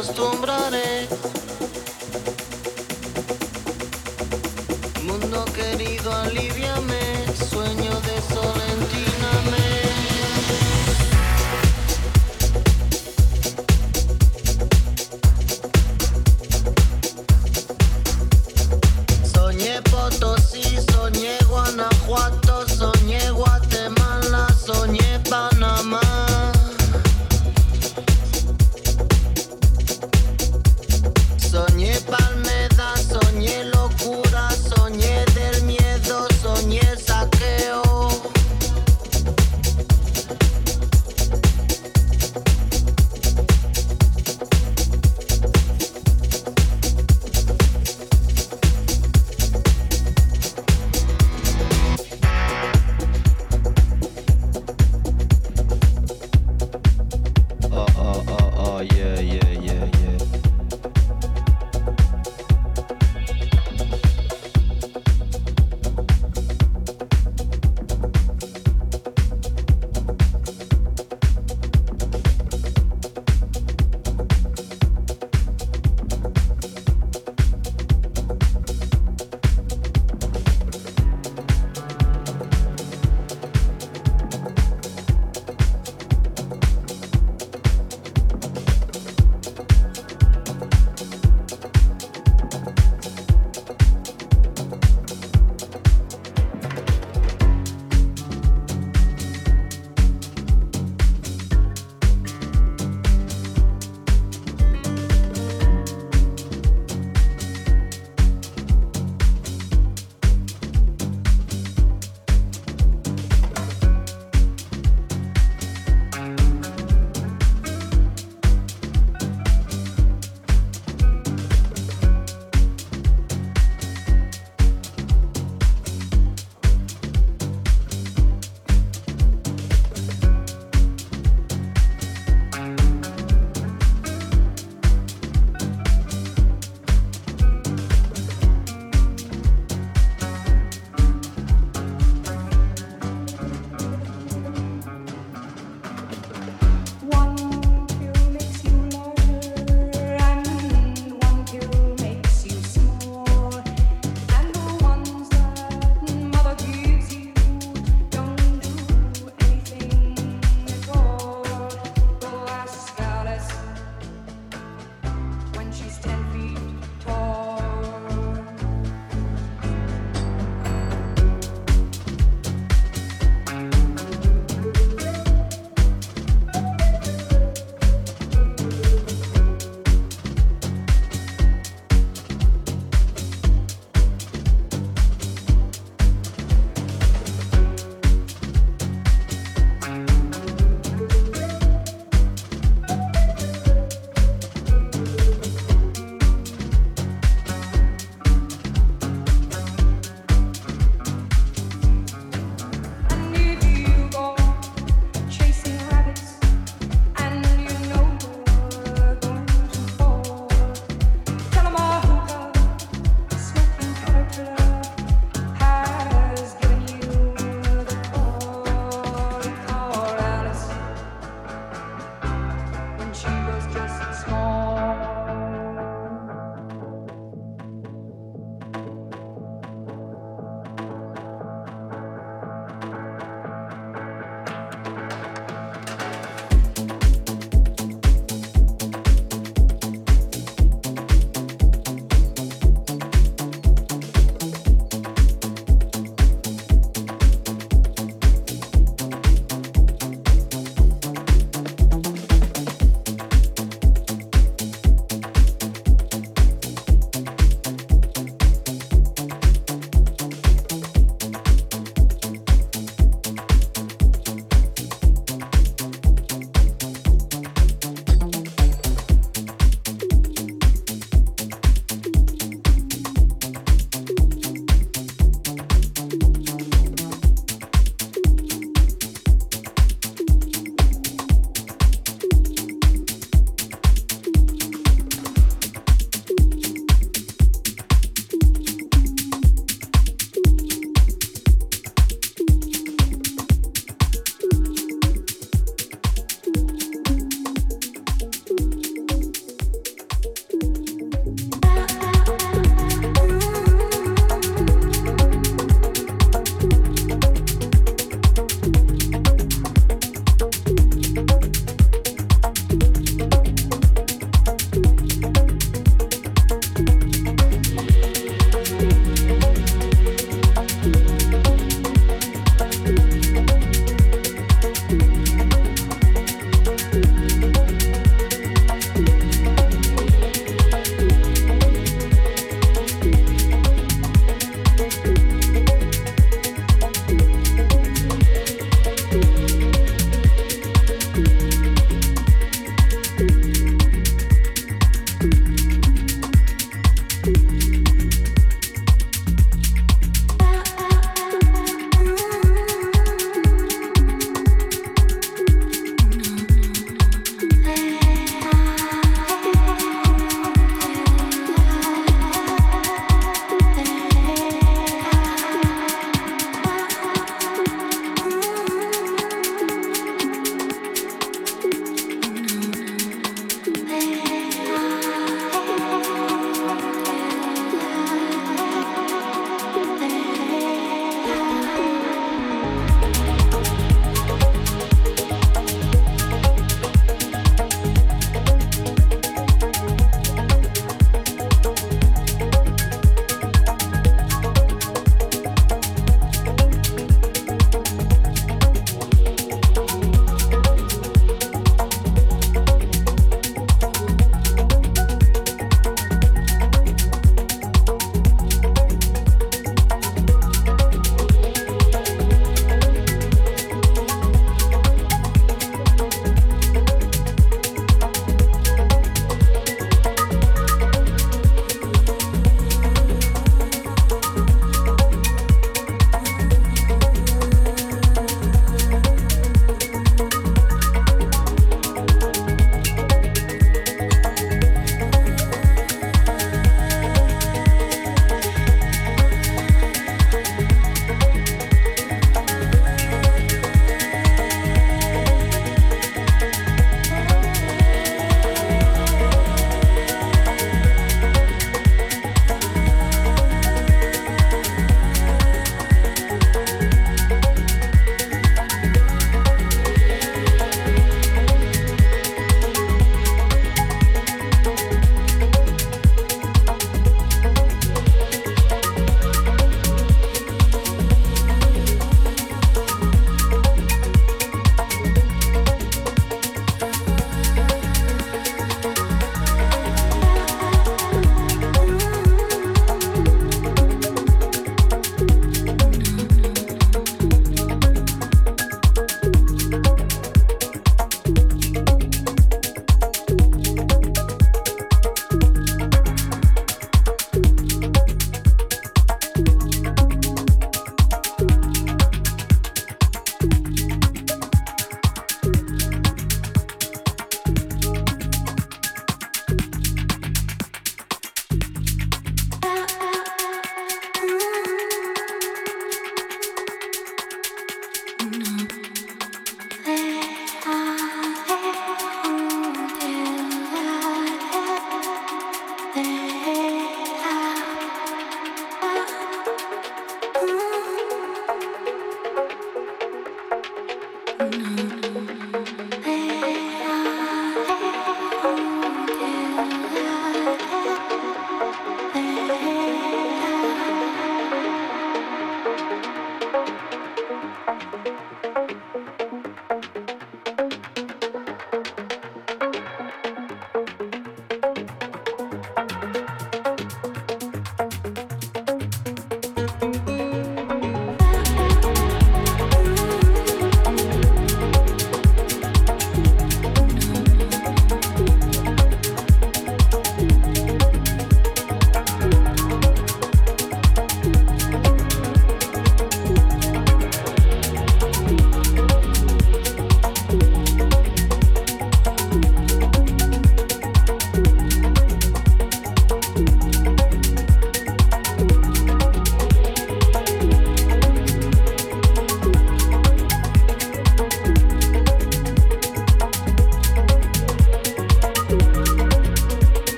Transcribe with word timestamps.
acostumbraré. 0.00 1.19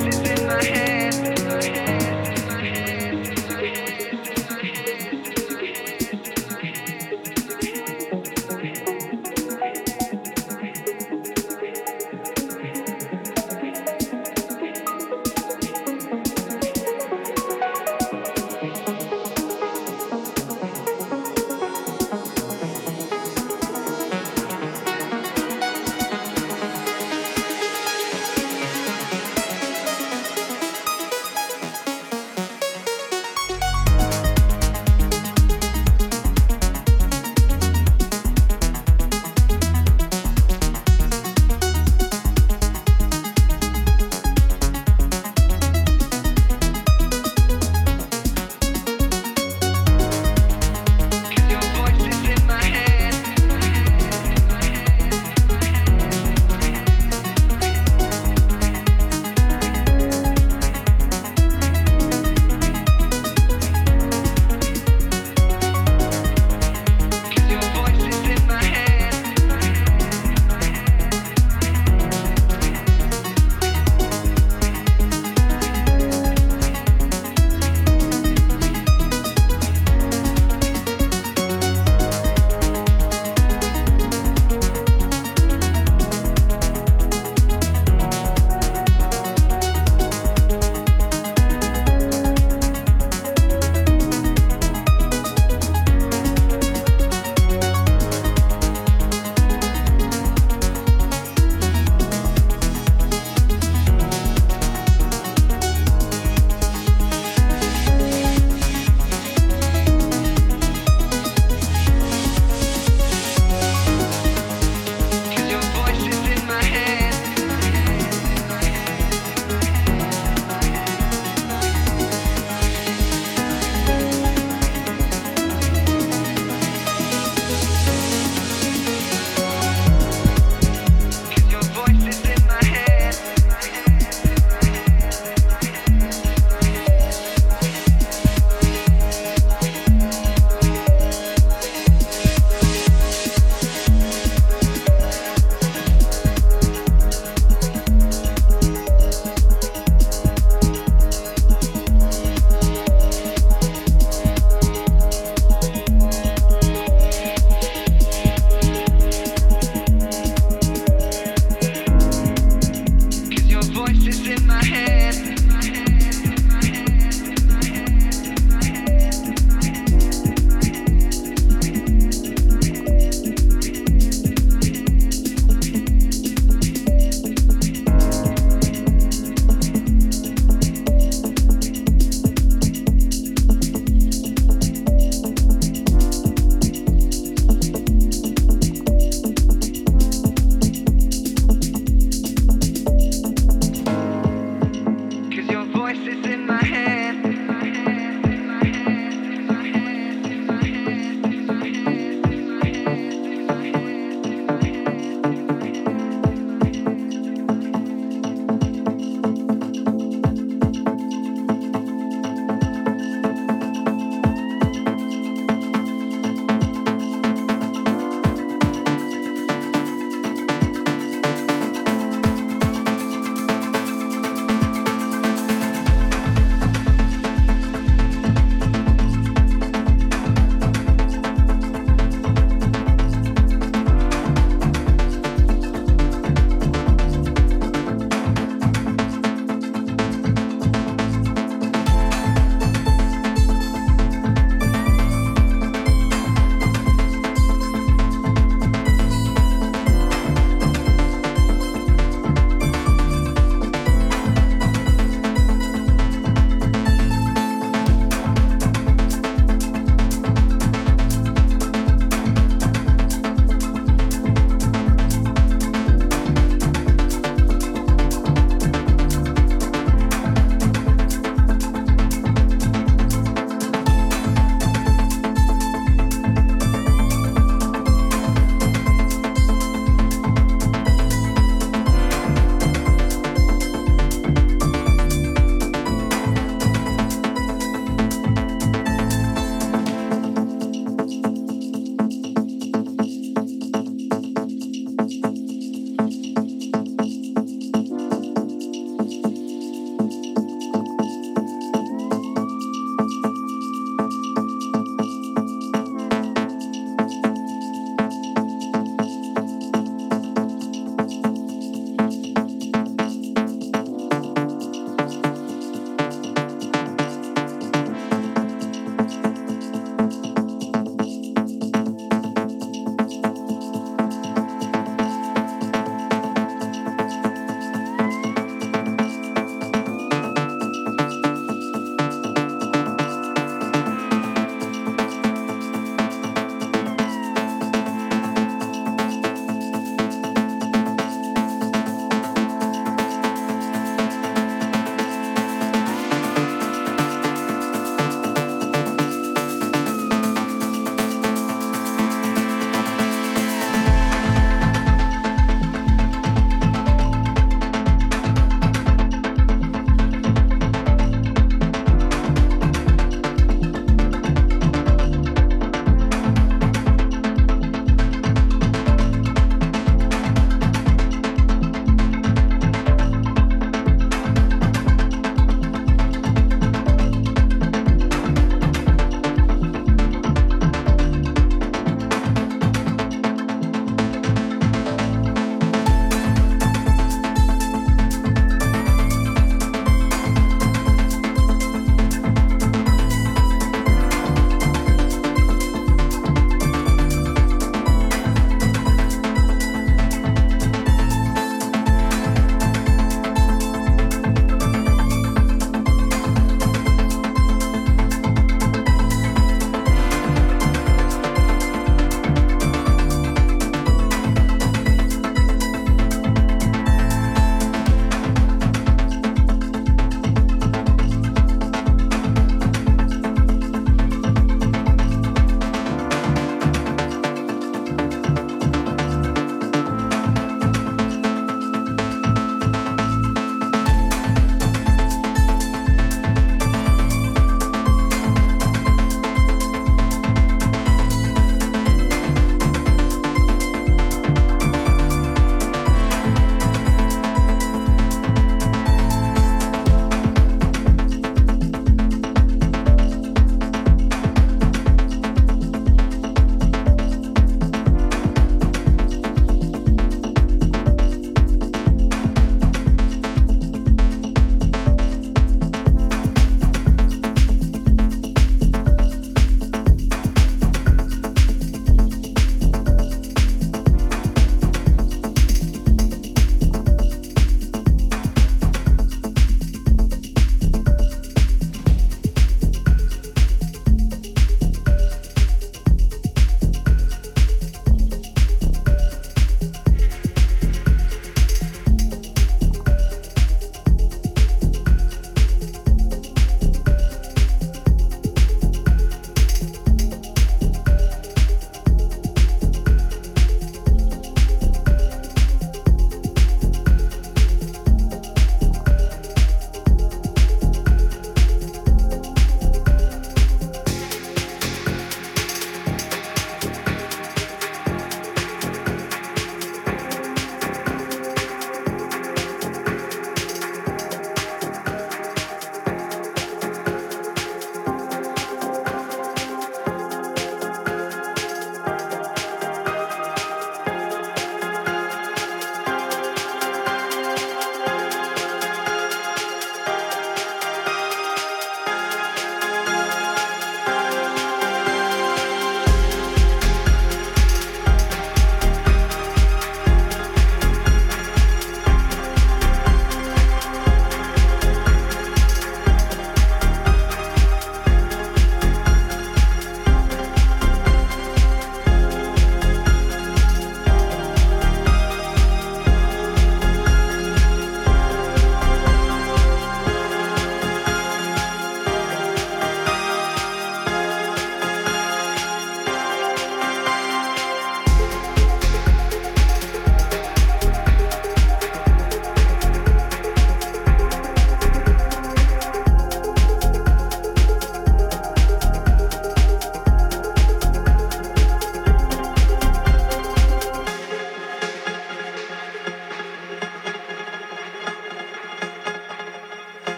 listen. 0.00 0.41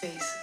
spaces. 0.00 0.37